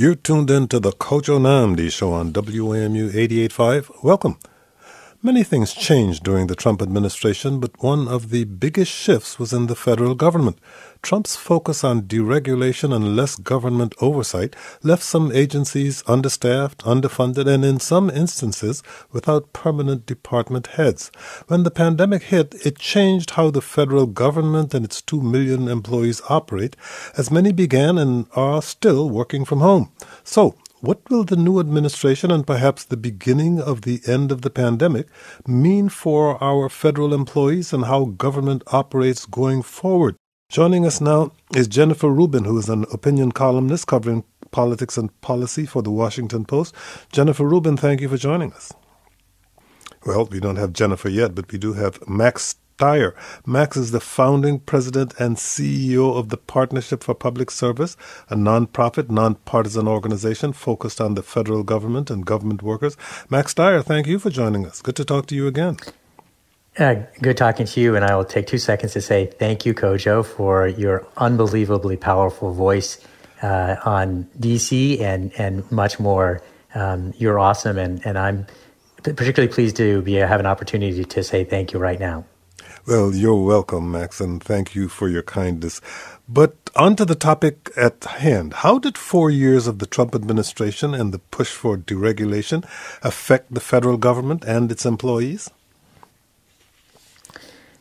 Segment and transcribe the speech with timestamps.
[0.00, 4.02] You're tuned in to the Kojo Nnamdi show on WAMU 88.5.
[4.02, 4.38] Welcome.
[5.22, 9.66] Many things changed during the Trump administration, but one of the biggest shifts was in
[9.66, 10.58] the federal government.
[11.02, 17.80] Trump's focus on deregulation and less government oversight left some agencies understaffed, underfunded, and in
[17.80, 18.82] some instances
[19.12, 21.10] without permanent department heads.
[21.48, 26.22] When the pandemic hit, it changed how the federal government and its two million employees
[26.30, 26.76] operate,
[27.18, 29.92] as many began and are still working from home.
[30.24, 34.48] So, what will the new administration and perhaps the beginning of the end of the
[34.48, 35.08] pandemic
[35.46, 40.16] mean for our federal employees and how government operates going forward?
[40.48, 45.66] Joining us now is Jennifer Rubin, who is an opinion columnist covering politics and policy
[45.66, 46.74] for the Washington Post.
[47.12, 48.72] Jennifer Rubin, thank you for joining us.
[50.06, 52.56] Well, we don't have Jennifer yet, but we do have Max
[53.46, 57.96] Max is the founding president and CEO of the Partnership for Public Service,
[58.30, 62.96] a nonprofit, nonpartisan organization focused on the federal government and government workers.
[63.28, 64.80] Max Stier, thank you for joining us.
[64.80, 65.76] Good to talk to you again.
[66.78, 69.74] Uh, good talking to you, and I will take two seconds to say thank you,
[69.74, 73.04] Kojo, for your unbelievably powerful voice
[73.42, 76.40] uh, on DC and and much more.
[76.74, 78.46] Um, you're awesome, and and I'm
[79.02, 82.24] particularly pleased to be have an opportunity to say thank you right now.
[82.86, 85.80] Well, you're welcome, Max, and thank you for your kindness.
[86.28, 88.54] But on to the topic at hand.
[88.54, 92.64] How did four years of the Trump administration and the push for deregulation
[93.02, 95.50] affect the federal government and its employees?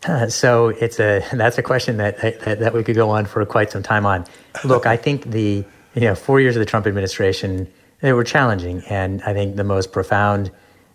[0.05, 3.45] Uh, so it's a that's a question that, that, that we could go on for
[3.45, 4.25] quite some time on.
[4.63, 5.63] Look, I think the
[5.95, 9.63] you know four years of the Trump administration they were challenging, and I think the
[9.63, 10.51] most profound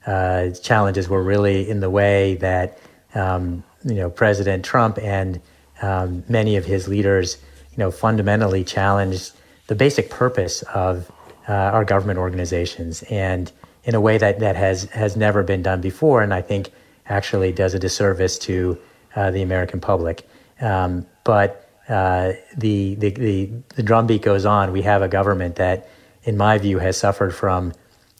[0.06, 2.78] uh, challenges were really in the way that
[3.14, 5.40] um, you know, President Trump and
[5.82, 7.38] um, many of his leaders,
[7.72, 9.32] you know, fundamentally challenged
[9.66, 11.10] the basic purpose of
[11.48, 13.52] uh, our government organizations, and
[13.84, 16.70] in a way that that has has never been done before, and I think
[17.06, 18.78] actually does a disservice to
[19.14, 20.26] uh, the American public.
[20.60, 24.72] Um, but uh, the, the the the drumbeat goes on.
[24.72, 25.88] We have a government that,
[26.22, 27.72] in my view, has suffered from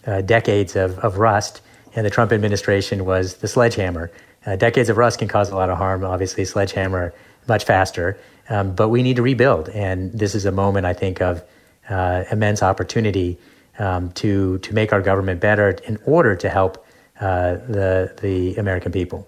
[0.06, 1.62] uh, decades of, of rust,
[1.94, 4.10] and the Trump administration was the sledgehammer
[4.46, 6.04] uh, decades of rust can cause a lot of harm.
[6.04, 7.14] Obviously, sledgehammer
[7.48, 8.18] much faster,
[8.48, 9.68] um, but we need to rebuild.
[9.70, 11.42] And this is a moment, I think, of
[11.88, 13.38] uh, immense opportunity
[13.78, 16.84] um, to to make our government better in order to help
[17.20, 19.26] uh, the the American people.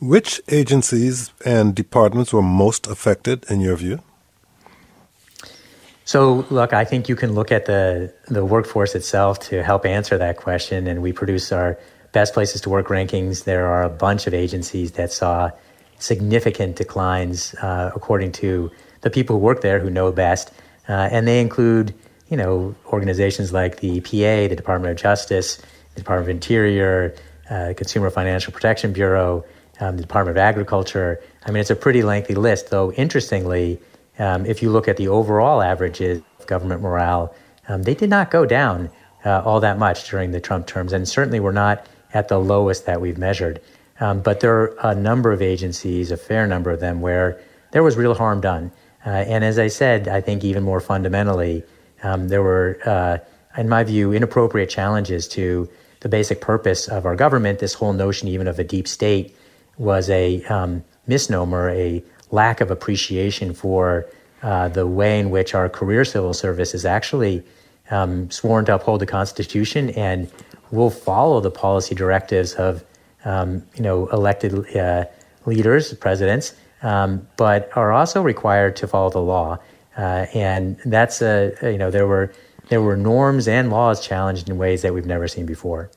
[0.00, 4.00] Which agencies and departments were most affected, in your view?
[6.04, 10.18] So, look, I think you can look at the the workforce itself to help answer
[10.18, 11.78] that question, and we produce our
[12.12, 15.50] best places to work rankings, there are a bunch of agencies that saw
[15.98, 18.70] significant declines uh, according to
[19.00, 20.52] the people who work there who know best.
[20.88, 21.94] Uh, and they include,
[22.28, 25.56] you know, organizations like the EPA, the Department of Justice,
[25.94, 27.14] the Department of Interior,
[27.50, 29.44] uh, Consumer Financial Protection Bureau,
[29.80, 31.20] um, the Department of Agriculture.
[31.44, 33.80] I mean, it's a pretty lengthy list, though, interestingly,
[34.18, 37.34] um, if you look at the overall averages of government morale,
[37.68, 38.90] um, they did not go down
[39.24, 42.86] uh, all that much during the Trump terms, and certainly were not at the lowest
[42.86, 43.60] that we've measured.
[44.00, 47.40] Um, but there are a number of agencies, a fair number of them, where
[47.70, 48.72] there was real harm done.
[49.06, 51.64] Uh, and as I said, I think even more fundamentally,
[52.02, 53.18] um, there were, uh,
[53.58, 55.68] in my view, inappropriate challenges to
[56.00, 57.60] the basic purpose of our government.
[57.60, 59.36] This whole notion, even of a deep state,
[59.78, 64.06] was a um, misnomer, a lack of appreciation for
[64.42, 67.44] uh, the way in which our career civil service is actually
[67.90, 70.28] um, sworn to uphold the Constitution and
[70.72, 72.82] will follow the policy directives of
[73.24, 75.04] um, you know elected uh,
[75.46, 79.58] leaders, presidents, um, but are also required to follow the law.
[79.96, 82.32] Uh, and that's a you know there were
[82.68, 85.90] there were norms and laws challenged in ways that we've never seen before.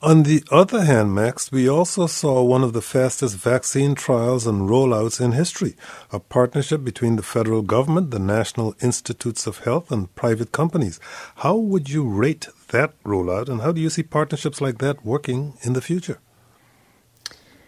[0.00, 4.68] On the other hand, Max, we also saw one of the fastest vaccine trials and
[4.68, 5.74] rollouts in history,
[6.12, 11.00] a partnership between the federal government, the National Institutes of Health, and private companies.
[11.38, 15.54] How would you rate that rollout, and how do you see partnerships like that working
[15.62, 16.20] in the future?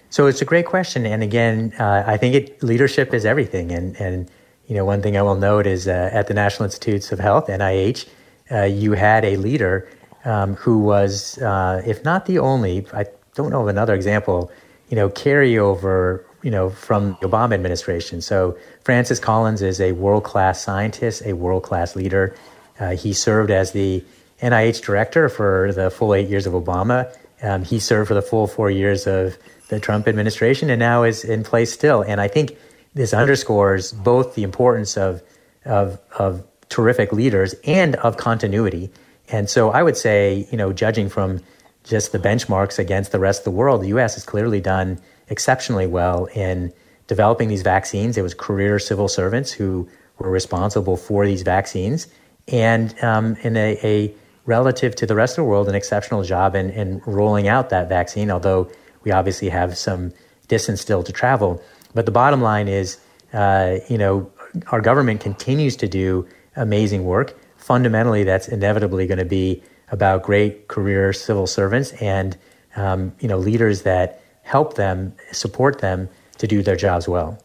[0.08, 3.72] So it's a great question, and again, uh, I think it, leadership is everything.
[3.72, 4.30] And and
[4.68, 7.48] you know, one thing I will note is uh, at the National Institutes of Health
[7.48, 8.06] (NIH),
[8.52, 9.88] uh, you had a leader
[10.24, 14.50] um, who was, uh, if not the only, I don't know of another example,
[14.88, 18.20] you know, carryover, you know, from the Obama administration.
[18.20, 22.34] So Francis Collins is a world class scientist, a world class leader.
[22.78, 24.04] Uh, he served as the
[24.42, 27.14] NIH director for the full eight years of Obama.
[27.42, 29.38] Um, he served for the full four years of
[29.68, 32.02] the Trump administration and now is in place still.
[32.02, 32.56] And I think
[32.94, 35.22] this underscores both the importance of,
[35.64, 38.90] of, of terrific leaders and of continuity.
[39.32, 41.40] And so I would say, you know, judging from
[41.84, 44.14] just the benchmarks against the rest of the world, the U.S.
[44.14, 46.72] has clearly done exceptionally well in
[47.06, 48.18] developing these vaccines.
[48.18, 49.88] It was career civil servants who
[50.18, 52.06] were responsible for these vaccines,
[52.48, 56.54] and um, in a, a, relative to the rest of the world, an exceptional job
[56.54, 58.30] in, in rolling out that vaccine.
[58.30, 58.70] Although
[59.04, 60.12] we obviously have some
[60.48, 61.62] distance still to travel,
[61.94, 62.98] but the bottom line is,
[63.32, 64.30] uh, you know,
[64.72, 66.26] our government continues to do
[66.56, 67.39] amazing work.
[67.60, 72.36] Fundamentally, that's inevitably going to be about great career civil servants and
[72.76, 76.08] um, you know leaders that help them, support them
[76.38, 77.38] to do their jobs well.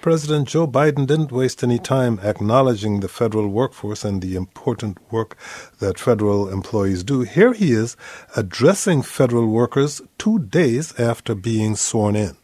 [0.00, 5.36] President Joe Biden didn't waste any time acknowledging the federal workforce and the important work
[5.78, 7.20] that federal employees do.
[7.20, 7.96] Here he is
[8.36, 12.36] addressing federal workers two days after being sworn in.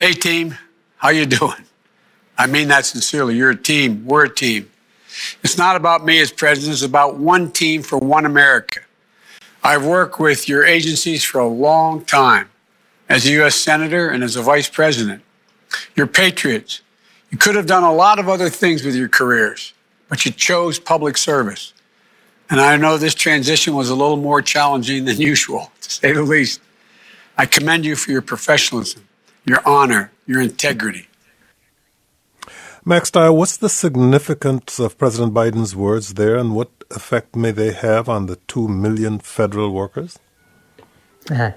[0.00, 0.58] Hey team,
[0.96, 1.64] how you doing?
[2.36, 3.36] I mean that sincerely.
[3.36, 4.04] You're a team.
[4.04, 4.68] We're a team.
[5.42, 8.80] It's not about me as president, it's about one team for one America.
[9.62, 12.48] I've worked with your agencies for a long time
[13.08, 13.56] as a U.S.
[13.56, 15.22] Senator and as a Vice President.
[15.94, 16.80] You're patriots.
[17.30, 19.72] You could have done a lot of other things with your careers,
[20.08, 21.72] but you chose public service.
[22.48, 26.22] And I know this transition was a little more challenging than usual, to say the
[26.22, 26.60] least.
[27.36, 29.06] I commend you for your professionalism,
[29.44, 31.08] your honor, your integrity.
[32.84, 37.72] Max Stier, what's the significance of President Biden's words there, and what effect may they
[37.72, 40.18] have on the two million federal workers?
[41.30, 41.50] Uh,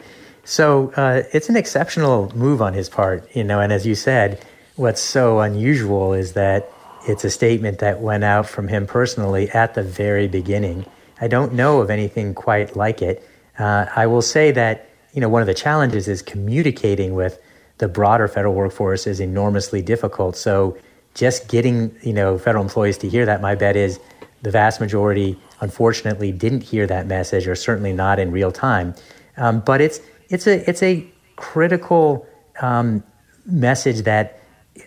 [0.43, 3.61] so uh, it's an exceptional move on his part, you know.
[3.61, 6.69] And as you said, what's so unusual is that
[7.07, 10.85] it's a statement that went out from him personally at the very beginning.
[11.21, 13.25] I don't know of anything quite like it.
[13.57, 17.39] Uh, I will say that you know one of the challenges is communicating with
[17.77, 20.35] the broader federal workforce is enormously difficult.
[20.35, 20.77] So
[21.13, 23.99] just getting you know federal employees to hear that, my bet is
[24.41, 28.93] the vast majority, unfortunately, didn't hear that message, or certainly not in real time.
[29.37, 29.99] Um, but it's
[30.29, 31.05] it's a it's a
[31.35, 32.27] critical
[32.61, 33.03] um,
[33.45, 34.39] message that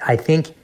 [0.06, 0.55] I think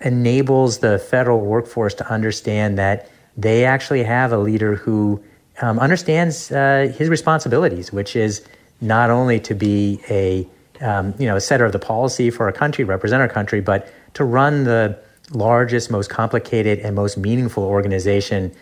[0.00, 5.22] enables the federal workforce to understand that they actually have a leader who
[5.60, 8.44] um, understands uh, his responsibilities, which is
[8.80, 10.46] not only to be a
[10.80, 13.88] um, you know a setter of the policy for our country, represent our country, but
[14.14, 14.98] to run the
[15.32, 18.52] largest, most complicated, and most meaningful organization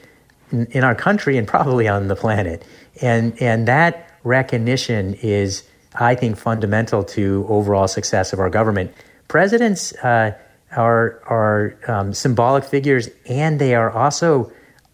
[0.51, 2.65] in, in our country and probably on the planet.
[3.01, 5.65] And, and that recognition is,
[5.95, 8.93] I think, fundamental to overall success of our government.
[9.29, 10.37] Presidents uh,
[10.77, 14.53] are, are um, symbolic figures and they are also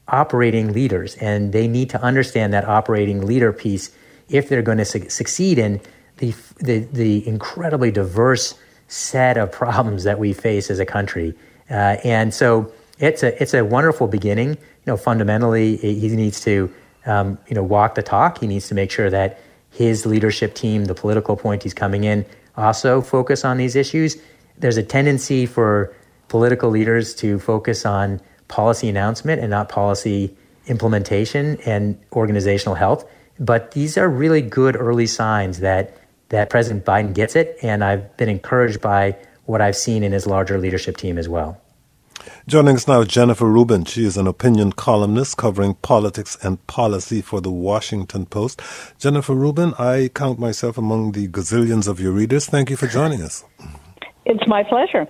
[0.08, 3.90] operating leaders, and they need to understand that operating leader piece
[4.28, 5.80] if they're going to su- succeed in
[6.18, 8.54] the, the, the incredibly diverse
[8.88, 11.34] set of problems that we face as a country.
[11.70, 14.50] Uh, and so it's a it's a wonderful beginning.
[14.50, 16.72] You know, fundamentally, he needs to
[17.06, 18.38] um, you know walk the talk.
[18.38, 19.40] He needs to make sure that
[19.70, 22.24] his leadership team, the political appointees coming in,
[22.56, 24.16] also focus on these issues.
[24.58, 25.94] There's a tendency for
[26.28, 30.34] political leaders to focus on policy announcement and not policy
[30.66, 33.04] implementation and organizational health.
[33.38, 35.96] But these are really good early signs that
[36.30, 39.16] that President Biden gets it, and I've been encouraged by
[39.46, 41.60] what I've seen in his larger leadership team as well.
[42.48, 43.84] Joining us now, Jennifer Rubin.
[43.84, 48.60] She is an opinion columnist covering politics and policy for the Washington Post.
[48.98, 52.46] Jennifer Rubin, I count myself among the gazillions of your readers.
[52.46, 53.44] Thank you for joining us.
[54.24, 55.06] It's my pleasure.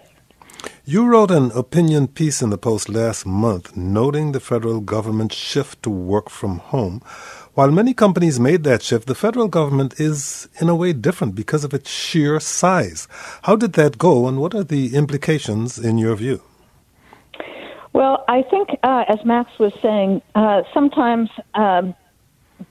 [0.84, 5.82] You wrote an opinion piece in the Post last month noting the federal government's shift
[5.82, 7.02] to work from home.
[7.56, 11.64] While many companies made that shift, the federal government is in a way different because
[11.64, 13.08] of its sheer size.
[13.44, 16.42] How did that go, and what are the implications in your view?
[17.94, 21.94] Well, I think, uh, as Max was saying, uh, sometimes um,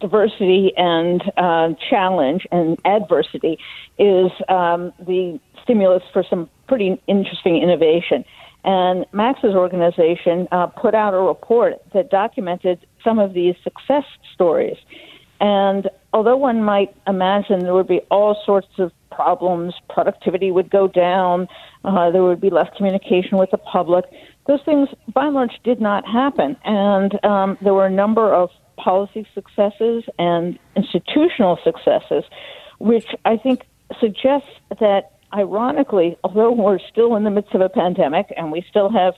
[0.02, 3.58] diversity and uh, challenge and adversity
[3.98, 8.24] is um, the stimulus for some pretty interesting innovation.
[8.64, 14.78] And Max's organization uh, put out a report that documented some of these success stories.
[15.40, 20.88] And although one might imagine there would be all sorts of problems, productivity would go
[20.88, 21.48] down,
[21.86, 24.06] uh, there would be less communication with the public,
[24.48, 26.56] those things by and large did not happen.
[26.66, 32.24] And um, there were a number of policy successes and institutional successes,
[32.80, 33.66] which I think
[34.00, 38.90] suggests that ironically, although we're still in the midst of a pandemic and we still
[38.90, 39.14] have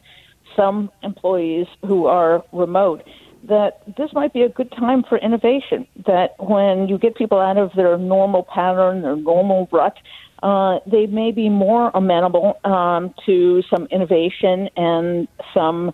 [0.56, 3.03] some employees who are remote,
[3.48, 5.88] that this might be a good time for innovation.
[6.06, 9.98] That when you get people out of their normal pattern, their normal rut,
[10.44, 15.92] uh, they may be more amenable um, to some innovation and some,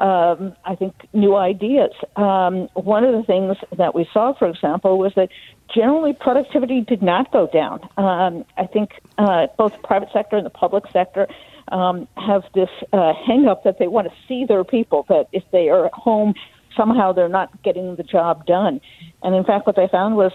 [0.00, 1.92] um, I think, new ideas.
[2.16, 5.28] Um, one of the things that we saw, for example, was that
[5.72, 7.88] generally productivity did not go down.
[7.96, 11.28] Um, I think uh, both the private sector and the public sector
[11.68, 15.44] um, have this uh, hang up that they want to see their people, that if
[15.52, 16.34] they are at home,
[16.76, 18.80] somehow they're not getting the job done.
[19.22, 20.32] And in fact, what they found was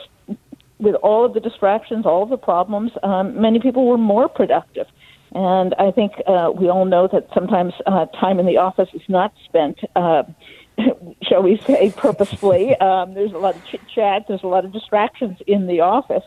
[0.79, 4.87] with all of the distractions, all of the problems, um, many people were more productive.
[5.33, 9.01] And I think uh, we all know that sometimes uh, time in the office is
[9.07, 10.23] not spent, uh,
[11.21, 12.75] shall we say, purposefully.
[12.77, 16.23] Um, there's a lot of chit chat, there's a lot of distractions in the office.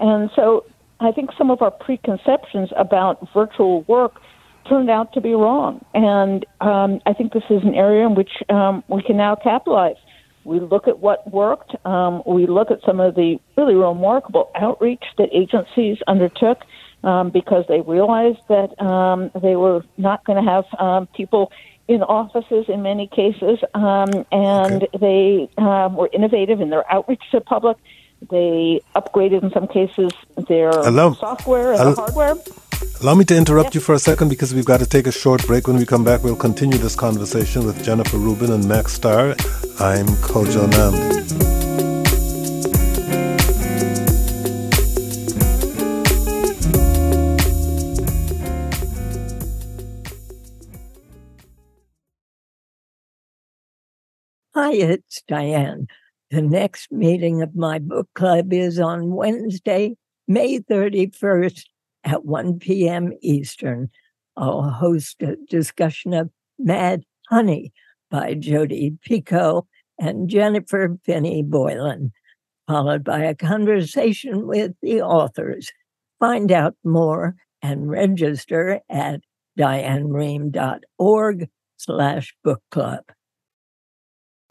[0.00, 0.66] And so
[1.00, 4.20] I think some of our preconceptions about virtual work
[4.68, 5.84] turned out to be wrong.
[5.94, 9.96] And um, I think this is an area in which um, we can now capitalize.
[10.44, 11.74] We look at what worked.
[11.86, 16.62] Um, we look at some of the really remarkable outreach that agencies undertook
[17.04, 21.52] um, because they realized that um, they were not going to have um, people
[21.88, 24.98] in offices in many cases, um, and okay.
[24.98, 27.76] they um, were innovative in their outreach to the public.
[28.30, 30.12] They upgraded in some cases
[30.48, 31.14] their Hello.
[31.14, 31.94] software and Hello.
[31.94, 32.34] hardware.
[33.02, 35.44] Allow me to interrupt you for a second because we've got to take a short
[35.46, 35.66] break.
[35.66, 39.34] When we come back, we'll continue this conversation with Jennifer Rubin and Max Stier.
[39.80, 40.92] I'm Kojo Nam.
[54.54, 55.88] Hi, it's Diane.
[56.30, 59.96] The next meeting of my book club is on Wednesday,
[60.28, 61.64] May 31st
[62.04, 63.12] at 1 p.m.
[63.20, 63.90] Eastern.
[64.36, 67.72] I'll host a discussion of Mad Honey
[68.10, 69.66] by Jodi Picoult
[69.98, 72.12] and Jennifer Finney Boylan,
[72.66, 75.70] followed by a conversation with the authors.
[76.18, 79.20] Find out more and register at
[79.58, 83.04] dianerehm.org slash book club.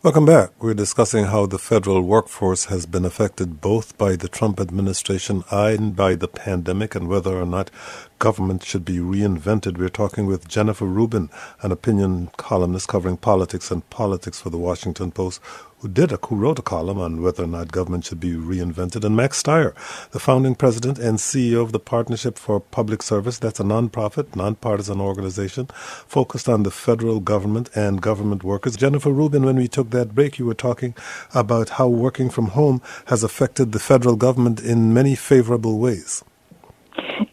[0.04, 0.50] Welcome back.
[0.60, 5.96] We're discussing how the federal workforce has been affected both by the Trump administration and
[5.96, 7.70] by the pandemic and whether or not
[8.18, 9.78] government should be reinvented.
[9.78, 11.30] We're talking with Jennifer Rubin,
[11.62, 15.40] an opinion columnist covering politics and politics for the Washington Post,
[15.82, 19.04] who did a who wrote a column on whether or not government should be reinvented,
[19.04, 19.74] and Max Stier,
[20.12, 23.40] the founding president and CEO of the Partnership for Public Service.
[23.40, 25.68] That's a nonprofit, nonpartisan organization
[26.08, 28.78] focused on the federal government and government workers.
[28.78, 30.94] Jennifer Rubin, when we took that break, you were talking
[31.34, 36.24] about how working from home has affected the federal government in many favorable ways.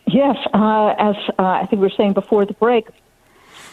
[0.06, 2.88] Yes, uh, as uh, I think we were saying before the break,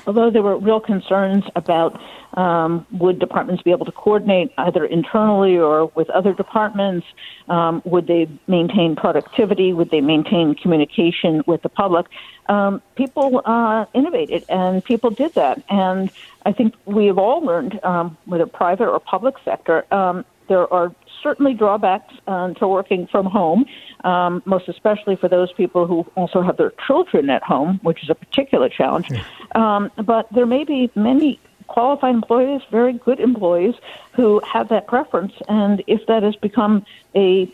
[0.06, 2.00] although there were real concerns about
[2.36, 7.08] um, would departments be able to coordinate either internally or with other departments,
[7.48, 12.08] um, would they maintain productivity, would they maintain communication with the public,
[12.48, 15.64] um, people uh, innovated and people did that.
[15.70, 16.12] And
[16.46, 20.94] I think we have all learned, um, whether private or public sector, um, there are
[21.24, 23.66] certainly drawbacks uh, to working from home
[24.06, 28.10] um, most especially for those people who also have their children at home, which is
[28.10, 29.10] a particular challenge.
[29.56, 33.74] Um, but there may be many qualified employees, very good employees,
[34.12, 36.86] who have that preference, and if that has become
[37.16, 37.50] a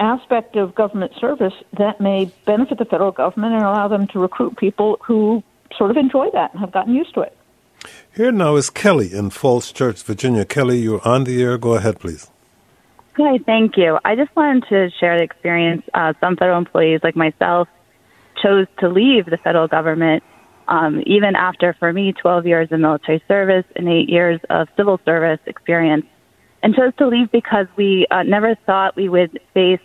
[0.00, 4.56] aspect of government service, that may benefit the federal government and allow them to recruit
[4.56, 5.42] people who
[5.76, 7.36] sort of enjoy that and have gotten used to it.
[8.12, 10.44] Here now is Kelly in Falls Church, Virginia.
[10.44, 11.56] Kelly, you're on the air.
[11.56, 12.28] Go ahead, please.
[13.16, 13.98] Hi, thank you.
[14.04, 15.84] I just wanted to share the experience.
[15.94, 17.68] Uh, some federal employees, like myself,
[18.42, 20.24] chose to leave the federal government,
[20.66, 25.00] um, even after, for me, 12 years of military service and eight years of civil
[25.04, 26.06] service experience,
[26.62, 29.80] and chose to leave because we uh, never thought we would face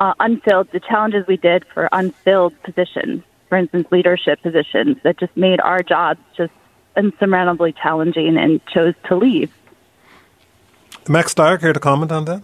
[0.00, 3.22] uh, unfilled the challenges we did for unfilled positions.
[3.50, 6.52] For instance, leadership positions that just made our jobs just
[6.96, 9.52] insurmountably challenging, and chose to leave.
[11.08, 12.42] Max Stark, here to comment on that?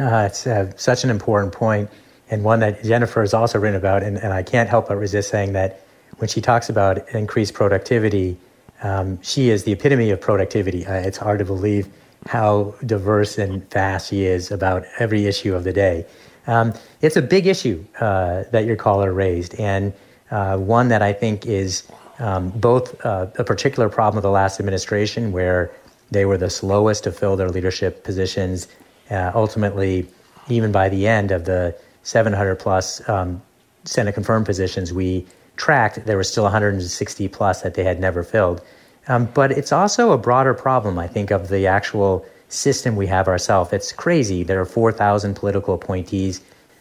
[0.00, 1.90] Uh, it's uh, such an important point,
[2.30, 4.02] and one that Jennifer has also written about.
[4.02, 5.80] And, and I can't help but resist saying that
[6.18, 8.36] when she talks about increased productivity,
[8.82, 10.86] um, she is the epitome of productivity.
[10.86, 11.88] Uh, it's hard to believe
[12.26, 16.06] how diverse and fast she is about every issue of the day.
[16.46, 19.92] Um, it's a big issue uh, that your caller raised, and
[20.30, 21.84] uh, one that I think is
[22.18, 25.70] um, both uh, a particular problem of the last administration, where
[26.10, 28.68] they were the slowest to fill their leadership positions.
[29.10, 30.06] Uh, ultimately,
[30.48, 33.42] even by the end of the 700 plus um,
[33.84, 38.62] Senate confirmed positions we tracked, there were still 160 plus that they had never filled.
[39.08, 43.28] Um, but it's also a broader problem, I think, of the actual system we have
[43.28, 43.72] ourselves.
[43.72, 44.42] It's crazy.
[44.42, 46.40] There are 4,000 political appointees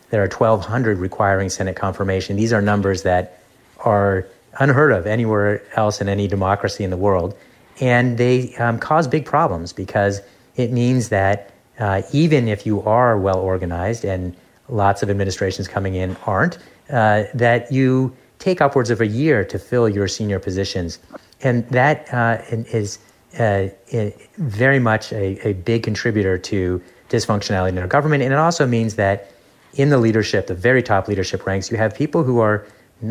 [0.10, 2.36] There are 1,200 requiring Senate confirmation.
[2.36, 3.40] These are numbers that
[3.80, 4.28] are
[4.60, 7.36] unheard of anywhere else in any democracy in the world.
[7.82, 10.22] And they um, cause big problems because
[10.56, 14.36] it means that uh, even if you are well organized, and
[14.70, 16.58] lots of administrations coming in aren't,
[16.90, 21.00] uh, that you take upwards of a year to fill your senior positions.
[21.42, 23.00] And that uh, is
[23.40, 23.68] uh,
[24.38, 28.24] very much a, a big contributor to dysfunctionality in our government.
[28.24, 29.32] And it also means that
[29.74, 32.66] in the leadership, the very top leadership ranks, you have people who are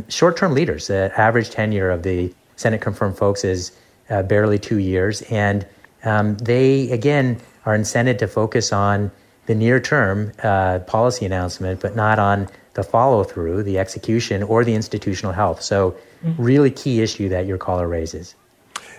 [0.08, 0.86] short term leaders.
[0.86, 3.72] The average tenure of the Senate confirmed folks is
[4.10, 5.22] uh, barely two years.
[5.22, 5.66] And
[6.04, 9.10] um, they, again, are incented to focus on
[9.46, 14.64] the near term uh, policy announcement, but not on the follow through, the execution, or
[14.64, 15.62] the institutional health.
[15.62, 16.42] So, mm-hmm.
[16.42, 18.34] really key issue that your caller raises.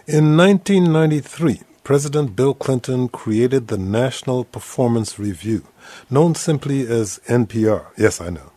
[0.08, 5.68] In 1993, President Bill Clinton created the National Performance Review,
[6.10, 7.88] known simply as NPR.
[7.98, 8.52] Yes, I know.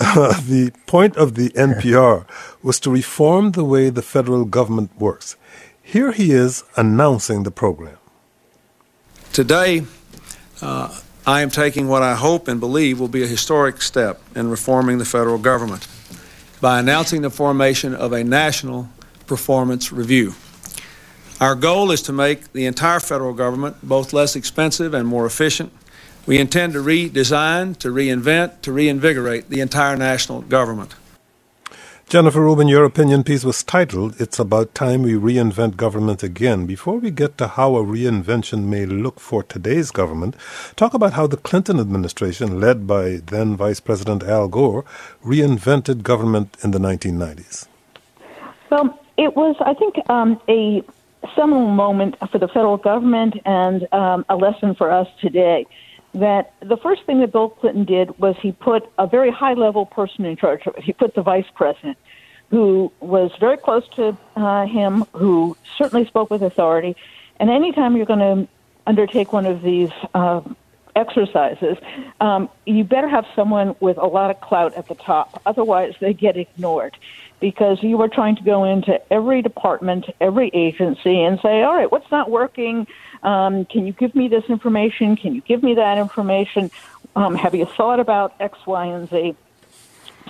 [0.00, 2.26] Uh, the point of the NPR
[2.62, 5.36] was to reform the way the federal government works.
[5.84, 7.98] Here he is announcing the program.
[9.32, 9.84] Today,
[10.62, 14.48] uh, I am taking what I hope and believe will be a historic step in
[14.48, 15.86] reforming the federal government
[16.60, 18.88] by announcing the formation of a national
[19.26, 20.34] performance review.
[21.38, 25.70] Our goal is to make the entire federal government both less expensive and more efficient.
[26.26, 30.94] We intend to redesign, to reinvent, to reinvigorate the entire national government.
[32.08, 36.66] Jennifer Rubin, your opinion piece was titled It's About Time We Reinvent Government Again.
[36.66, 40.36] Before we get to how a reinvention may look for today's government,
[40.76, 44.84] talk about how the Clinton administration, led by then Vice President Al Gore,
[45.24, 47.66] reinvented government in the 1990s.
[48.70, 50.84] Well, it was, I think, um, a
[51.34, 55.66] seminal moment for the federal government and um, a lesson for us today
[56.14, 59.84] that the first thing that Bill Clinton did was he put a very high level
[59.86, 60.84] person in charge of it.
[60.84, 61.98] He put the vice president,
[62.50, 66.96] who was very close to uh, him, who certainly spoke with authority.
[67.40, 68.48] And anytime you're going to
[68.86, 70.40] undertake one of these uh,
[70.94, 71.76] exercises,
[72.20, 75.42] um, you better have someone with a lot of clout at the top.
[75.44, 76.96] Otherwise, they get ignored
[77.40, 81.90] because you are trying to go into every department, every agency, and say, all right,
[81.90, 82.86] what's not working?
[83.22, 85.16] Um, can you give me this information?
[85.16, 86.70] Can you give me that information?
[87.16, 89.36] Um, have you thought about X, Y, and Z?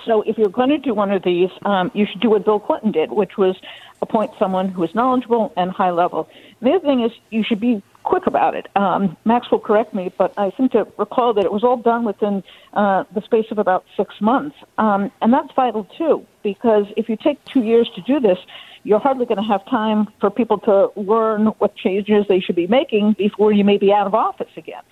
[0.05, 2.59] So if you're going to do one of these, um, you should do what Bill
[2.59, 3.55] Clinton did, which was
[4.01, 6.29] appoint someone who is knowledgeable and high level.
[6.61, 8.67] The other thing is you should be quick about it.
[8.75, 12.05] Um, Max will correct me, but I seem to recall that it was all done
[12.05, 14.55] within uh, the space of about six months.
[14.77, 18.37] Um, and that's vital too, because if you take two years to do this,
[18.83, 22.67] you're hardly going to have time for people to learn what changes they should be
[22.67, 24.83] making before you may be out of office again.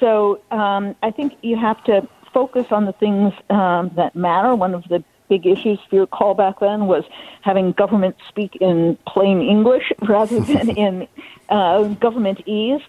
[0.00, 4.54] So um, I think you have to focus on the things um, that matter.
[4.54, 7.04] One of the big issues, if you recall back then, was
[7.40, 11.08] having government speak in plain English rather than in
[11.48, 12.82] uh, government ease.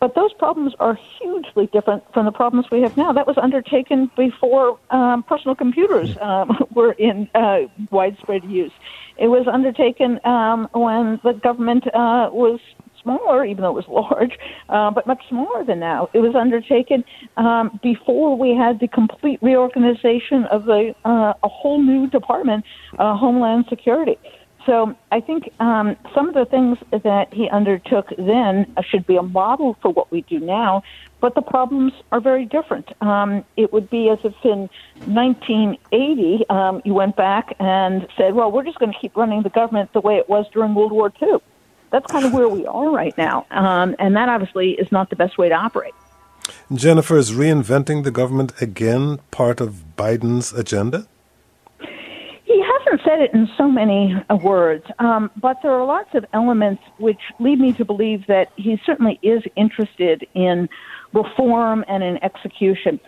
[0.00, 3.12] But those problems are hugely different from the problems we have now.
[3.12, 8.72] That was undertaken before um, personal computers um, were in uh, widespread use.
[9.16, 12.58] It was undertaken um, when the government uh, was
[13.04, 14.38] smaller, even though it was large,
[14.68, 16.08] uh, but much smaller than now.
[16.12, 17.04] It was undertaken
[17.36, 22.64] um, before we had the complete reorganization of the, uh, a whole new department,
[22.98, 24.18] uh, Homeland Security.
[24.66, 29.22] So I think um, some of the things that he undertook then should be a
[29.22, 30.82] model for what we do now,
[31.20, 32.90] but the problems are very different.
[33.02, 34.70] Um, it would be as if in
[35.04, 39.50] 1980 um, you went back and said, well, we're just going to keep running the
[39.50, 41.38] government the way it was during World War II.
[41.94, 45.14] That's kind of where we are right now, um, and that obviously is not the
[45.14, 45.94] best way to operate.
[46.74, 51.06] Jennifer, is reinventing the government again part of Biden's agenda?
[51.78, 56.26] He hasn't said it in so many uh, words, um, but there are lots of
[56.32, 60.68] elements which lead me to believe that he certainly is interested in
[61.12, 62.98] reform and in execution.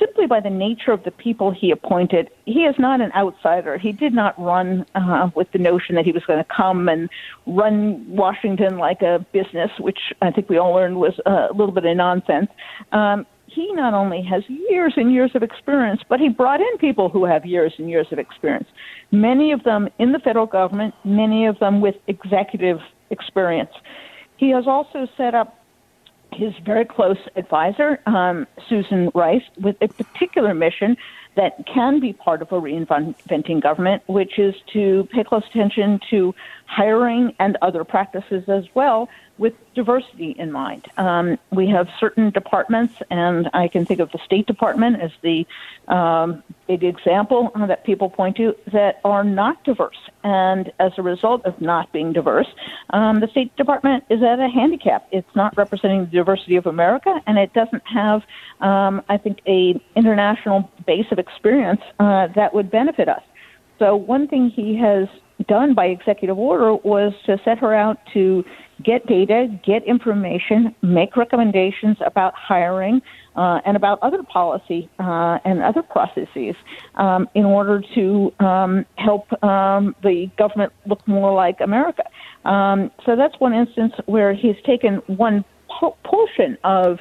[0.00, 3.76] Simply by the nature of the people he appointed, he is not an outsider.
[3.76, 7.10] He did not run uh, with the notion that he was going to come and
[7.46, 11.74] run Washington like a business, which I think we all learned was uh, a little
[11.74, 12.48] bit of nonsense.
[12.92, 17.10] Um, he not only has years and years of experience, but he brought in people
[17.10, 18.68] who have years and years of experience.
[19.10, 22.78] Many of them in the federal government, many of them with executive
[23.10, 23.72] experience.
[24.36, 25.59] He has also set up
[26.32, 30.96] his very close advisor, um, Susan Rice, with a particular mission
[31.36, 36.34] that can be part of a reinventing government, which is to pay close attention to
[36.70, 40.86] hiring and other practices as well with diversity in mind.
[40.98, 45.46] Um, we have certain departments, and I can think of the State Department as the
[45.88, 49.98] um, big example that people point to, that are not diverse.
[50.22, 52.46] And as a result of not being diverse,
[52.90, 55.08] um, the State Department is at a handicap.
[55.10, 58.22] It's not representing the diversity of America, and it doesn't have,
[58.60, 63.22] um, I think, a international base of experience uh, that would benefit us.
[63.80, 65.08] So one thing he has
[65.48, 68.44] done by executive order was to set her out to
[68.82, 73.02] get data, get information, make recommendations about hiring
[73.36, 76.54] uh, and about other policy uh, and other processes
[76.96, 82.04] um, in order to um, help um, the government look more like America.
[82.44, 86.98] Um, so that's one instance where he's taken one po- portion of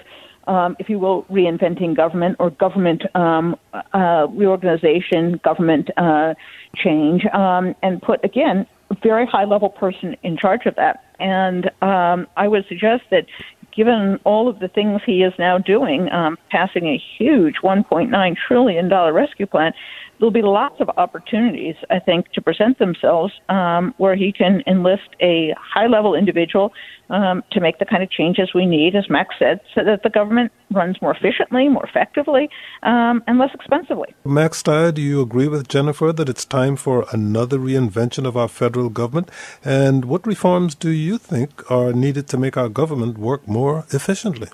[0.48, 3.56] um, if you will, reinventing government or government um,
[3.94, 6.34] uh, reorganization, government uh,
[6.76, 11.04] change, um, and put again a very high level person in charge of that.
[11.20, 13.26] And um, I would suggest that
[13.76, 18.90] given all of the things he is now doing, um, passing a huge $1.9 trillion
[19.14, 19.74] rescue plan,
[20.20, 25.10] there'll be lots of opportunities, I think, to present themselves um, where he can enlist
[25.22, 26.74] a high level individual
[27.10, 30.10] um, to make the kind of changes we need, as Max said, so that the
[30.10, 32.50] government runs more efficiently, more effectively,
[32.84, 34.14] um, and less expensively.
[34.24, 38.48] Max Stier, do you agree with Jennifer that it's time for another reinvention of our
[38.48, 39.32] federal government?
[39.64, 44.50] And what reforms do you think are needed to make our government work more efficiently?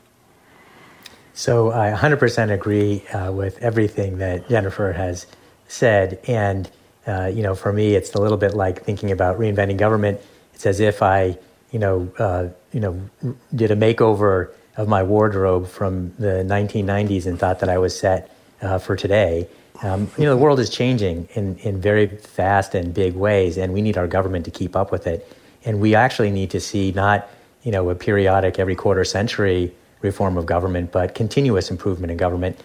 [1.34, 5.28] So I 100% agree uh, with everything that Jennifer has
[5.68, 6.20] said.
[6.28, 6.70] And,
[7.08, 10.22] uh, you know, for me, it's a little bit like thinking about reinventing government.
[10.54, 11.38] It's as if I,
[11.72, 17.40] you know, uh, you know, did a makeover of my wardrobe from the 1990s and
[17.40, 19.48] thought that I was set uh, for today.
[19.84, 23.74] Um, you know, the world is changing in, in very fast and big ways, and
[23.74, 25.32] we need our government to keep up with it.
[25.66, 27.28] And we actually need to see not,
[27.64, 32.60] you know, a periodic every quarter century reform of government, but continuous improvement in government.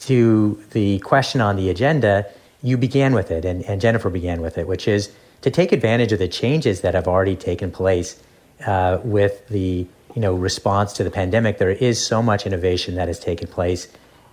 [0.00, 2.26] To the question on the agenda,
[2.64, 6.12] you began with it, and, and Jennifer began with it, which is to take advantage
[6.12, 8.20] of the changes that have already taken place
[8.66, 11.58] uh, with the you know response to the pandemic.
[11.58, 13.86] There is so much innovation that has taken place,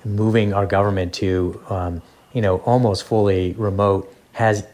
[0.05, 4.65] moving our government to um, you know almost fully remote has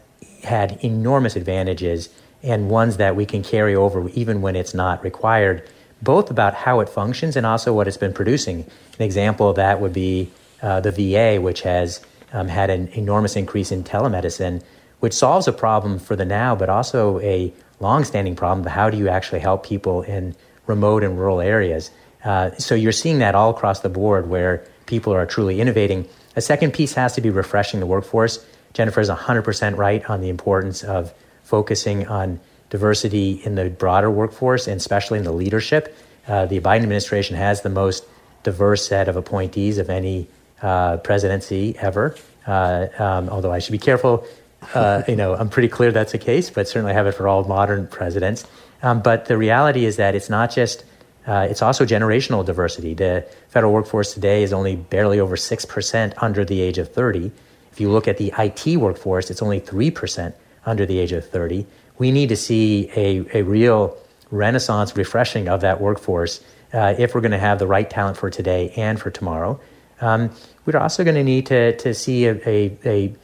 [0.44, 2.10] had enormous advantages
[2.44, 5.68] and ones that we can carry over even when it's not required.
[6.00, 8.60] Both about how it functions and also what it's been producing.
[9.00, 10.30] An example of that would be
[10.62, 12.00] uh, the VA, which has
[12.32, 14.62] um, had an enormous increase in telemedicine,
[15.00, 18.96] which solves a problem for the now, but also a long-standing problem of how do
[18.96, 20.34] you actually help people in
[20.66, 21.90] remote and rural areas.
[22.24, 26.08] Uh, so you're seeing that all across the board where people are truly innovating.
[26.36, 28.44] A second piece has to be refreshing the workforce.
[28.72, 31.12] Jennifer is 100% right on the importance of
[31.42, 35.96] focusing on diversity in the broader workforce and especially in the leadership.
[36.26, 38.04] Uh, the Biden administration has the most
[38.42, 40.28] diverse set of appointees of any
[40.60, 42.16] presidency ever.
[42.46, 44.26] Uh, um, although I should be careful,
[44.74, 47.44] uh, you know, I'm pretty clear that's the case, but certainly have it for all
[47.44, 48.46] modern presidents.
[48.82, 50.84] Um, but the reality is that it's not just
[51.26, 52.94] uh, it's also generational diversity.
[52.94, 57.30] The federal workforce today is only barely over 6% under the age of 30.
[57.70, 60.32] If you look at the IT workforce, it's only 3%
[60.64, 61.66] under the age of 30.
[61.98, 63.98] We need to see a, a real
[64.30, 66.42] renaissance refreshing of that workforce
[66.72, 69.60] uh, if we're going to have the right talent for today and for tomorrow.
[70.00, 70.30] Um,
[70.64, 73.14] we're also going to need to, to see a, a, a,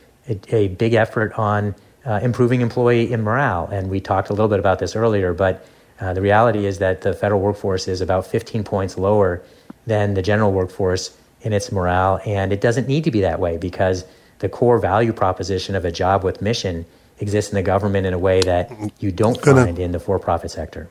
[0.48, 1.74] a big effort on
[2.06, 3.66] uh, improving employee morale.
[3.66, 5.66] And we talked a little bit about this earlier, but
[6.00, 9.42] uh, the reality is that the federal workforce is about 15 points lower
[9.86, 12.20] than the general workforce in its morale.
[12.24, 14.04] And it doesn't need to be that way because
[14.40, 16.84] the core value proposition of a job with mission
[17.20, 20.50] exists in the government in a way that you don't find in the for profit
[20.50, 20.88] sector.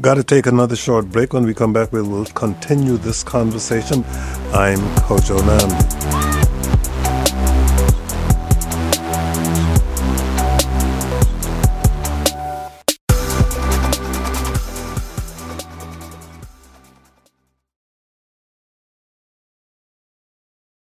[0.00, 1.32] Got to take another short break.
[1.32, 4.04] When we come back, we will continue this conversation.
[4.52, 6.23] I'm Kojo Nnamdi.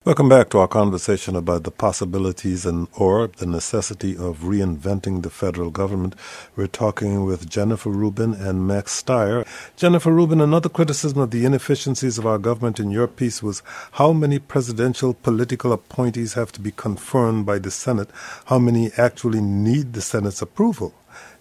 [0.06, 5.30] Welcome back to our conversation about the possibilities and or the necessity of reinventing the
[5.30, 6.14] federal government.
[6.54, 9.44] We're talking with Jennifer Rubin and Max Stier.
[9.74, 13.64] Jennifer Rubin, another criticism of the inefficiencies of our government in your piece was
[13.94, 18.08] how many presidential political appointees have to be confirmed by the Senate,
[18.44, 20.94] how many actually need the Senate's approval.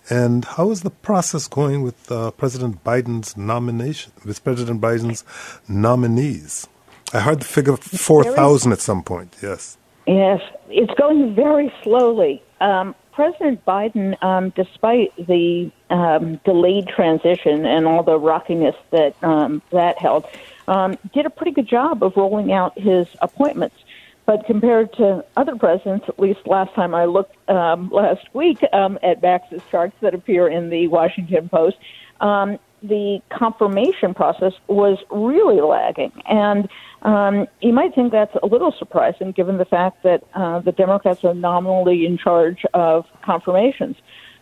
[0.10, 5.24] And how is the process going with uh, President Biden's nomination, with President Biden's
[5.68, 6.68] nominees?
[7.16, 9.78] I heard the figure 4,000 at some point, yes.
[10.06, 12.44] Yes, it's going very slowly.
[12.60, 19.62] Um, President Biden, um, despite the um, delayed transition and all the rockiness that um,
[19.72, 20.26] that held,
[20.68, 23.78] um, did a pretty good job of rolling out his appointments.
[24.26, 29.00] But compared to other presidents, at least last time I looked um, last week um,
[29.02, 31.78] at Max's charts that appear in the Washington Post,
[32.20, 36.12] um, the confirmation process was really lagging.
[36.28, 36.70] And
[37.02, 41.24] um, you might think that's a little surprising given the fact that uh, the Democrats
[41.24, 43.96] are nominally in charge of confirmations.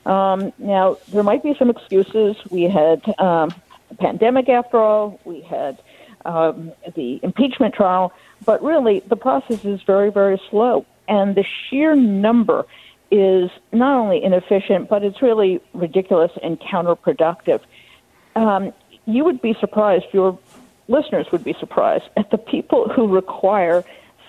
[0.06, 2.36] Um, now, there might be some excuses.
[2.50, 3.54] We had um,
[3.92, 5.82] a pandemic after all, we had
[6.26, 8.14] um, the impeachment trial,
[8.46, 10.86] but really the process is very, very slow.
[11.08, 12.66] And the sheer number
[13.12, 17.62] is not only inefficient, but it's really ridiculous and counterproductive
[18.36, 18.74] um,
[19.06, 20.38] you would be surprised, your
[20.88, 23.84] listeners would be surprised at the people who require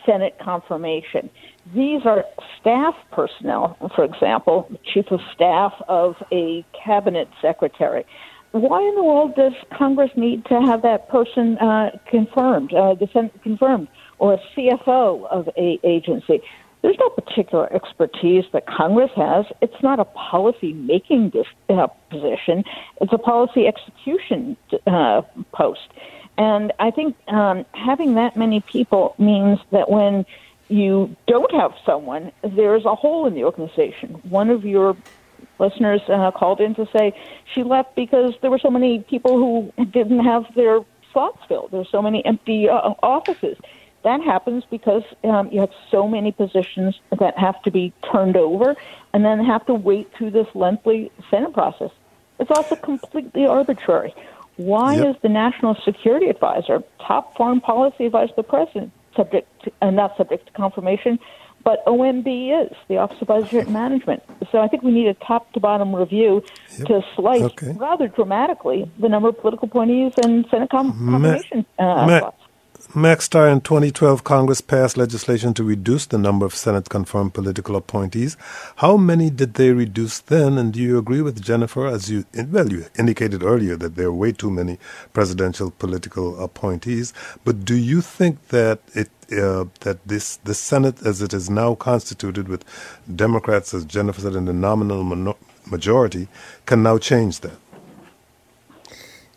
[0.05, 1.31] Senate confirmation.
[1.75, 2.25] These are
[2.61, 8.05] staff personnel, for example, chief of staff of a cabinet secretary.
[8.53, 13.09] Why in the world does Congress need to have that person uh, confirmed, uh, the
[13.13, 13.89] Senate confirmed,
[14.19, 16.41] or a CFO of a agency?
[16.85, 19.47] There's no particular expertise that Congress has.
[19.63, 21.33] It's not a policy making
[21.71, 22.63] uh, position,
[23.01, 24.55] it's a policy execution
[24.87, 25.23] uh,
[25.55, 25.89] post.
[26.37, 30.27] And I think um, having that many people means that when
[30.69, 34.21] you don't have someone, there's a hole in the organization.
[34.29, 34.95] One of your
[35.59, 37.19] listeners uh, called in to say
[37.55, 40.81] she left because there were so many people who didn't have their
[41.15, 41.71] slots filled.
[41.73, 43.57] There's so many empty uh, offices.
[44.05, 48.77] That happens because um, you have so many positions that have to be turned over
[49.15, 51.91] and then have to wait through this lengthy Senate process.
[52.39, 54.15] It's also completely arbitrary.
[54.57, 55.17] Why yep.
[55.17, 59.91] is the National Security Advisor, top foreign policy advisor to the president, subject to, uh,
[59.91, 61.19] not subject to confirmation,
[61.65, 64.23] but OMB is the Office of Budget Management.
[64.53, 66.45] So I think we need a top to bottom review
[66.79, 66.89] yep.
[66.89, 67.73] to slice okay.
[67.73, 72.31] rather dramatically the number of political appointees and Senate confirmation uh,
[72.97, 77.75] Max Stier in 2012, Congress passed legislation to reduce the number of Senate confirmed political
[77.75, 78.37] appointees.
[78.77, 80.57] How many did they reduce then?
[80.59, 84.13] And do you agree with Jennifer, as you, well, you indicated earlier that there are
[84.13, 84.79] way too many
[85.13, 87.13] presidential political appointees.
[87.45, 91.75] But do you think that it, uh, that this, the Senate, as it is now
[91.75, 92.65] constituted with
[93.13, 95.03] Democrats, as Jennifer said, in the nominal
[95.67, 96.29] majority,
[96.65, 97.64] can now change that?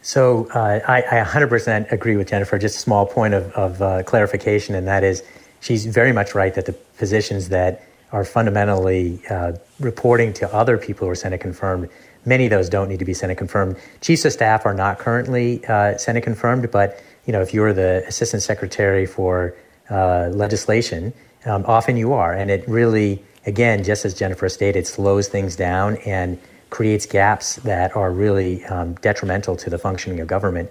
[0.08, 2.58] So uh, I, I, 100% agree with Jennifer.
[2.58, 5.22] Just a small point of, of uh, clarification, and that is
[5.60, 11.08] she's very much right that the positions that are fundamentally uh, reporting to other people
[11.08, 11.90] who are Senate confirmed,
[12.24, 13.76] many of those don't need to be Senate confirmed.
[14.00, 18.06] Chiefs of staff are not currently uh, Senate confirmed, but you know if you're the
[18.08, 19.58] assistant secretary for
[19.90, 21.12] uh, legislation,
[21.44, 25.98] um, often you are, and it really, again, just as Jennifer stated, slows things down
[26.06, 26.40] and
[26.70, 30.70] creates gaps that are really um, detrimental to the functioning of government.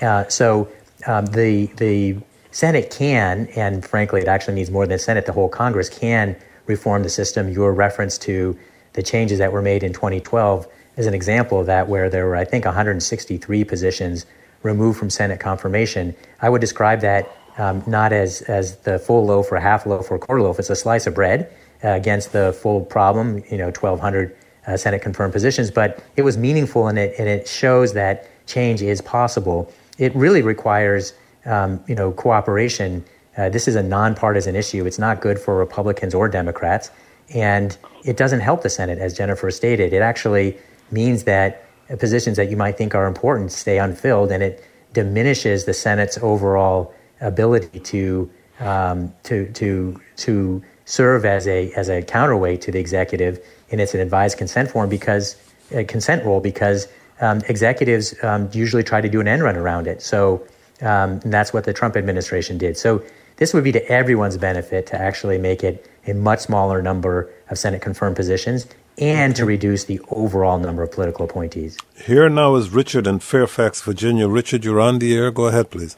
[0.00, 0.68] Uh, so
[1.06, 2.16] um, the the
[2.50, 5.26] Senate can, and frankly, it actually needs more than the Senate.
[5.26, 7.50] The whole Congress can reform the system.
[7.50, 8.58] Your reference to
[8.94, 12.36] the changes that were made in 2012 is an example of that, where there were,
[12.36, 14.26] I think, 163 positions
[14.62, 16.14] removed from Senate confirmation.
[16.40, 20.18] I would describe that um, not as as the full loaf or half loaf or
[20.18, 20.58] quarter loaf.
[20.58, 21.52] It's a slice of bread
[21.84, 23.42] uh, against the full problem.
[23.50, 24.36] You know, 1,200
[24.68, 28.82] uh, Senate confirmed positions, but it was meaningful and it, and it shows that change
[28.82, 29.72] is possible.
[29.98, 31.14] It really requires,
[31.46, 33.04] um, you know, cooperation.
[33.36, 34.84] Uh, this is a nonpartisan issue.
[34.84, 36.90] It's not good for Republicans or Democrats,
[37.34, 39.92] and it doesn't help the Senate, as Jennifer stated.
[39.92, 40.56] It actually
[40.90, 41.64] means that
[41.98, 46.94] positions that you might think are important stay unfilled, and it diminishes the Senate's overall
[47.20, 53.40] ability to um, to to to serve as a as a counterweight to the executive
[53.70, 55.36] in its an advised consent form because
[55.72, 56.88] a consent role because
[57.20, 60.00] um, executives um, usually try to do an end run around it.
[60.02, 60.46] So
[60.80, 62.76] um, that's what the Trump administration did.
[62.76, 63.02] So
[63.36, 67.58] this would be to everyone's benefit to actually make it a much smaller number of
[67.58, 68.66] Senate confirmed positions
[68.98, 71.76] and to reduce the overall number of political appointees.
[72.04, 74.28] Here now is Richard in Fairfax, Virginia.
[74.28, 75.30] Richard, you're on the air.
[75.30, 75.96] Go ahead, please.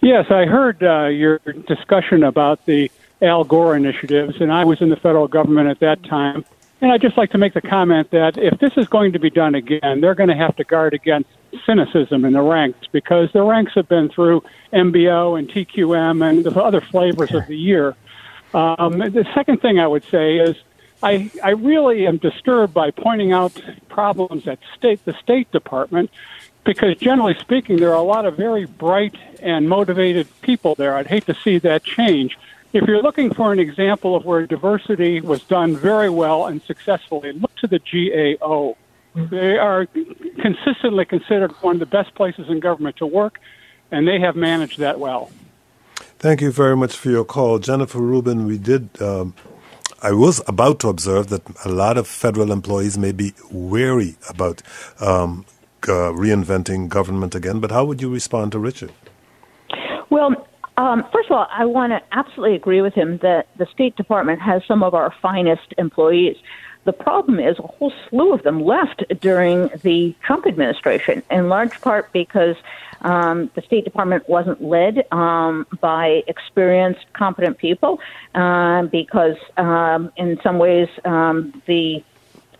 [0.00, 2.90] Yes, I heard uh, your discussion about the
[3.22, 6.44] Al Gore initiatives, and I was in the federal government at that time.
[6.80, 9.30] And I'd just like to make the comment that if this is going to be
[9.30, 11.28] done again, they're going to have to guard against
[11.66, 16.62] cynicism in the ranks because the ranks have been through MBO and TQM and the
[16.62, 17.96] other flavors of the year.
[18.54, 20.56] Um, the second thing I would say is
[21.02, 26.10] I, I really am disturbed by pointing out problems at state the State Department
[26.64, 30.96] because generally speaking, there are a lot of very bright and motivated people there.
[30.96, 32.38] I'd hate to see that change
[32.72, 37.32] if you're looking for an example of where diversity was done very well and successfully,
[37.32, 38.76] look to the GAO.
[39.14, 39.86] They are
[40.40, 43.40] consistently considered one of the best places in government to work,
[43.90, 45.30] and they have managed that well.
[46.18, 47.58] Thank you very much for your call.
[47.58, 49.00] Jennifer Rubin, we did.
[49.00, 49.34] Um,
[50.02, 54.62] I was about to observe that a lot of federal employees may be wary about
[55.00, 55.44] um,
[55.84, 58.92] uh, reinventing government again, but how would you respond to Richard?
[60.10, 60.47] Well,
[60.78, 64.40] um, first of all, I want to absolutely agree with him that the State Department
[64.40, 66.36] has some of our finest employees.
[66.84, 71.80] The problem is a whole slew of them left during the Trump administration, in large
[71.80, 72.54] part because
[73.00, 77.98] um, the State Department wasn't led um, by experienced, competent people,
[78.36, 82.04] uh, because um, in some ways um, the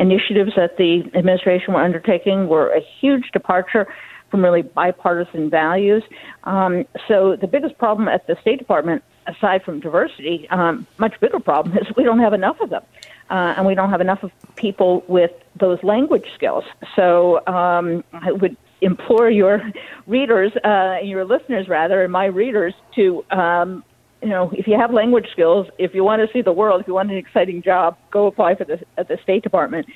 [0.01, 3.87] initiatives that the administration were undertaking were a huge departure
[4.31, 6.03] from really bipartisan values.
[6.45, 11.41] Um, so the biggest problem at the State Department, aside from diversity, um, much bigger
[11.41, 12.83] problem is we don't have enough of them.
[13.31, 16.65] Uh, and we don't have enough of people with those language skills.
[16.97, 19.71] So um, I would implore your
[20.07, 23.85] readers, uh, your listeners rather, and my readers to, um,
[24.23, 26.87] you know, if you have language skills, if you want to see the world, if
[26.87, 29.87] you want an exciting job, go apply for the at the State Department.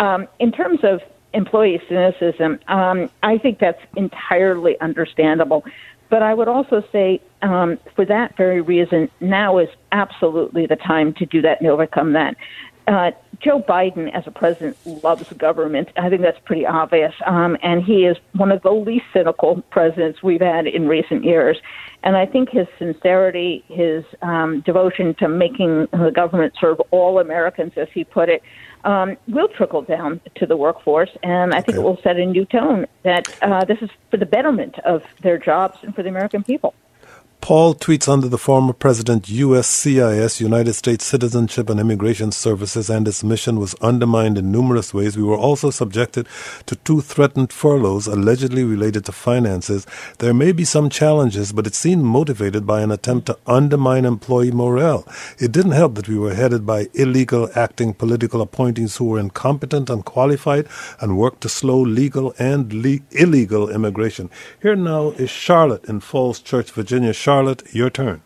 [0.00, 1.00] Um, in terms of
[1.34, 2.58] employee cynicism.
[2.68, 5.64] Um, I think that's entirely understandable.
[6.10, 11.12] But I would also say, um, for that very reason, now is absolutely the time
[11.14, 12.36] to do that and overcome that.
[12.86, 15.88] Uh, Joe Biden, as a president, loves government.
[15.96, 17.14] I think that's pretty obvious.
[17.26, 21.56] Um, and he is one of the least cynical presidents we've had in recent years.
[22.02, 27.72] And I think his sincerity, his um, devotion to making the government serve all Americans,
[27.76, 28.42] as he put it,
[28.84, 31.78] um, will trickle down to the workforce, and I think okay.
[31.78, 35.38] it will set a new tone that uh, this is for the betterment of their
[35.38, 36.74] jobs and for the American people.
[37.44, 43.22] Paul tweets under the former president USCIS, United States Citizenship and Immigration Services, and its
[43.22, 45.14] mission was undermined in numerous ways.
[45.14, 46.26] We were also subjected
[46.64, 49.86] to two threatened furloughs allegedly related to finances.
[50.20, 54.50] There may be some challenges, but it seemed motivated by an attempt to undermine employee
[54.50, 55.06] morale.
[55.38, 59.90] It didn't help that we were headed by illegal acting political appointees who were incompetent,
[59.90, 60.66] and unqualified,
[60.98, 64.30] and worked to slow legal and le- illegal immigration.
[64.62, 67.12] Here now is Charlotte in Falls Church, Virginia.
[67.12, 68.22] Charlotte Charlotte, your turn.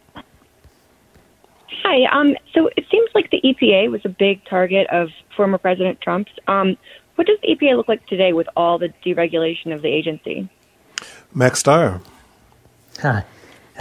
[1.82, 2.04] Hi.
[2.12, 6.32] Um, so it seems like the EPA was a big target of former President Trump's.
[6.46, 6.76] Um,
[7.14, 10.46] what does the EPA look like today with all the deregulation of the agency?
[11.32, 12.02] Max Stier.
[13.00, 13.22] Huh.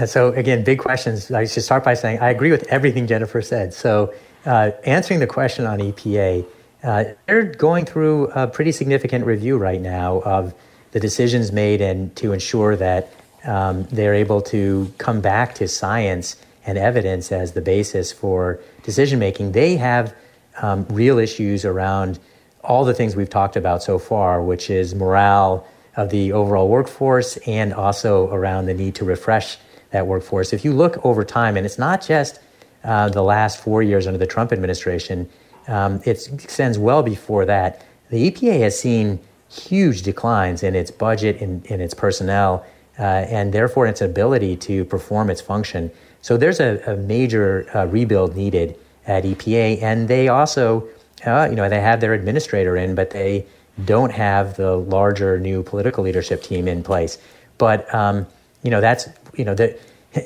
[0.05, 1.29] So again, big questions.
[1.29, 3.73] I should start by saying I agree with everything Jennifer said.
[3.73, 4.13] So
[4.45, 6.45] uh, answering the question on EPA,
[6.83, 10.53] uh, they're going through a pretty significant review right now of
[10.91, 13.11] the decisions made and to ensure that
[13.45, 19.19] um, they're able to come back to science and evidence as the basis for decision
[19.19, 19.53] making.
[19.53, 20.13] They have
[20.61, 22.19] um, real issues around
[22.63, 27.37] all the things we've talked about so far, which is morale of the overall workforce
[27.47, 29.57] and also around the need to refresh
[29.91, 30.53] that workforce.
[30.53, 32.39] If you look over time, and it's not just
[32.83, 35.29] uh, the last four years under the Trump administration,
[35.67, 37.85] um, it extends well before that.
[38.09, 39.19] The EPA has seen
[39.49, 42.65] huge declines in its budget and in, in its personnel
[42.99, 45.91] uh, and therefore its ability to perform its function.
[46.21, 50.87] So there's a, a major uh, rebuild needed at EPA, and they also,
[51.25, 53.45] uh, you know, they have their administrator in, but they
[53.85, 57.17] don't have the larger new political leadership team in place.
[57.57, 58.27] But um,
[58.63, 59.79] you know, that's you know that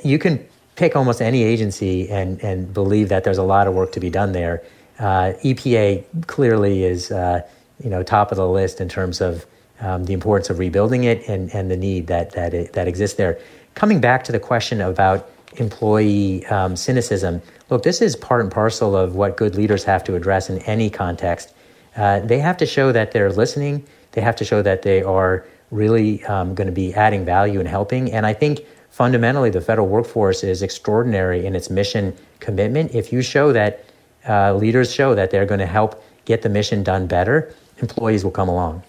[0.04, 3.92] you can pick almost any agency and and believe that there's a lot of work
[3.94, 4.64] to be done there.
[5.00, 7.42] Uh, EPA clearly is uh,
[7.84, 9.46] you know top of the list in terms of
[9.82, 13.18] um, the importance of rebuilding it and, and the need that, that, it, that exists
[13.18, 13.40] there.
[13.76, 18.96] Coming back to the question about employee um, cynicism, look, this is part and parcel
[18.96, 21.54] of what good leaders have to address in any context.
[21.96, 25.46] Uh, they have to show that they're listening, they have to show that they are
[25.72, 28.12] really um, going to be adding value and helping.
[28.12, 32.94] And I think fundamentally, the federal workforce is extraordinary in its mission commitment.
[32.94, 33.86] If you show that
[34.28, 38.32] uh, leaders show that they're going to help get the mission done better, employees will
[38.32, 38.84] come along.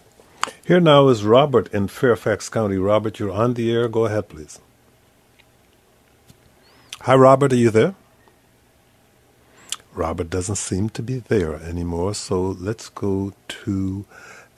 [0.64, 2.76] Here now is Robert in Fairfax County.
[2.76, 3.88] Robert, you're on the air.
[3.88, 4.60] Go ahead, please.
[7.00, 7.52] Hi, Robert.
[7.52, 7.96] Are you there?
[9.92, 14.04] Robert doesn't seem to be there anymore, so let's go to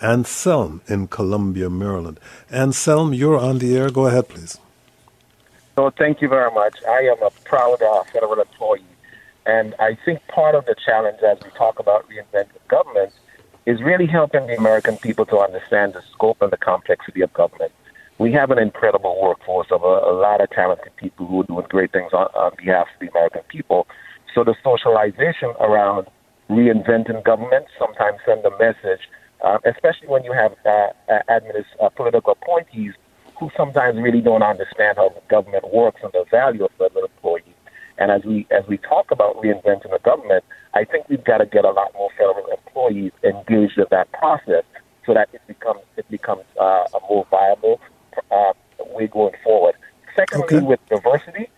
[0.03, 2.21] Anselm in Columbia, Maryland.
[2.51, 3.89] Anselm, you're on the air.
[3.89, 4.59] Go ahead, please.
[5.75, 6.77] So, thank you very much.
[6.87, 8.85] I am a proud uh, federal employee,
[9.47, 13.15] and I think part of the challenge as we talk about reinventing government
[13.67, 17.73] is really helping the American people to understand the scope and the complexity of government.
[18.19, 21.67] we have an incredible workforce of a, a lot of talented people who are doing
[21.69, 23.87] great things on, on behalf of the American people.
[24.35, 26.07] So the socialization around
[26.49, 29.09] reinventing government sometimes send a message,
[29.43, 30.89] uh, especially when you have uh,
[31.29, 32.93] administ- uh, political appointees
[33.39, 37.55] who sometimes really don't understand how government works and the value of federal employees.
[37.99, 40.45] And as we as we talk about reinventing the government,
[40.75, 44.65] I think we've got to get a lot more federal employees engaged in that process
[45.07, 47.81] so that it becomes it becomes uh, a more viable
[48.31, 48.53] uh,
[48.91, 49.75] way going forward.
[50.17, 50.61] Secondly, okay.
[50.61, 51.49] with diversity,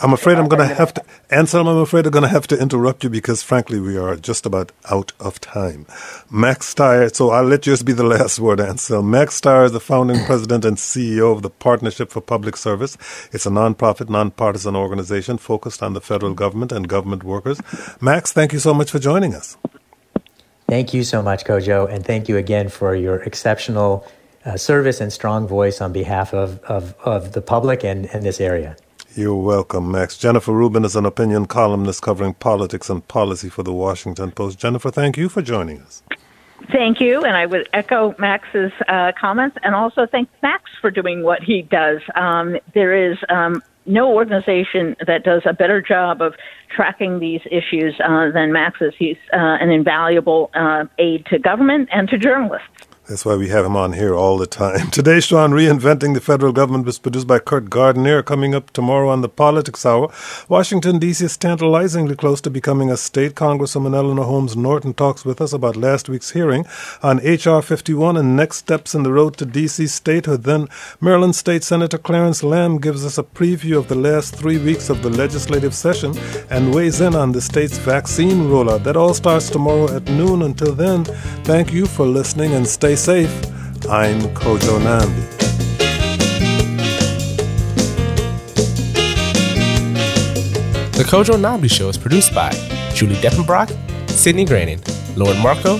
[0.00, 2.60] I'm afraid I'm going to have to, Anselm, I'm afraid I'm going to have to
[2.60, 5.86] interrupt you because, frankly, we are just about out of time.
[6.30, 9.10] Max Stier, so I'll let yours be the last word, Anselm.
[9.10, 12.96] Max Stier is the founding president and CEO of the Partnership for Public Service.
[13.32, 17.60] It's a nonprofit, nonpartisan organization focused on the federal government and government workers.
[18.00, 19.56] Max, thank you so much for joining us.
[20.68, 24.06] Thank you so much, Kojo, and thank you again for your exceptional
[24.44, 28.40] uh, service and strong voice on behalf of, of, of the public and, and this
[28.40, 28.76] area.
[29.18, 30.16] You're welcome, Max.
[30.16, 34.60] Jennifer Rubin is an opinion columnist covering politics and policy for the Washington Post.
[34.60, 36.04] Jennifer, thank you for joining us.
[36.70, 41.24] Thank you, and I would echo Max's uh, comments, and also thank Max for doing
[41.24, 41.98] what he does.
[42.14, 46.34] Um, there is um, no organization that does a better job of
[46.70, 48.94] tracking these issues uh, than Max's.
[48.96, 52.68] He's uh, an invaluable uh, aid to government and to journalists.
[53.08, 54.90] That's why we have him on here all the time.
[54.90, 58.22] Today's show on reinventing the federal government was produced by Kurt Gardinier.
[58.22, 60.12] Coming up tomorrow on the Politics Hour,
[60.46, 61.24] Washington, D.C.
[61.24, 63.34] is tantalizingly close to becoming a state.
[63.34, 66.66] Congresswoman Eleanor Holmes Norton talks with us about last week's hearing
[67.02, 67.62] on H.R.
[67.62, 69.86] 51 and next steps in the road to D.C.
[69.86, 70.42] statehood.
[70.42, 70.68] Then
[71.00, 75.02] Maryland State Senator Clarence Lam gives us a preview of the last three weeks of
[75.02, 76.12] the legislative session
[76.50, 78.84] and weighs in on the state's vaccine rollout.
[78.84, 80.42] That all starts tomorrow at noon.
[80.42, 81.04] Until then,
[81.44, 83.30] thank you for listening and stay safe.
[83.88, 85.38] I'm Kojo Nnamdi.
[90.96, 92.50] The Kojo Nnamdi Show is produced by
[92.94, 93.70] Julie Depenbrock,
[94.10, 94.80] Cydney Grannan,
[95.16, 95.78] Lauren Markoe,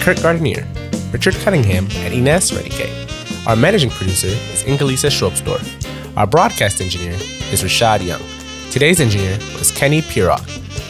[0.00, 0.64] Kurt Gardinier,
[1.12, 3.46] Richard Cunningham, and Ines Redike.
[3.48, 6.16] Our managing producer is Ingalisa Schrobsdorff.
[6.16, 7.14] Our broadcast engineer
[7.52, 8.22] is Rashad Young.
[8.70, 10.48] Today's engineer was Kenny Pirock.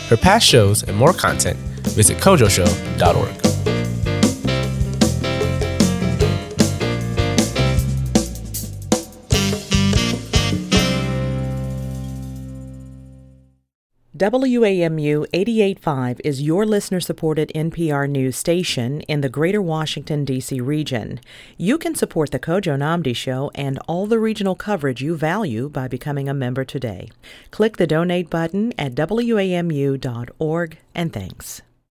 [0.09, 1.57] For past shows and more content,
[1.97, 3.40] visit kojoshow.org.
[14.21, 20.61] WAMU 885 is your listener supported NPR news station in the greater Washington, D.C.
[20.61, 21.21] region.
[21.57, 25.89] You can support The Kojo Nnamdi Show and all the regional coverage you value by
[25.89, 27.09] becoming a member today.
[27.51, 31.63] Click the donate button at WAMU.org and thanks.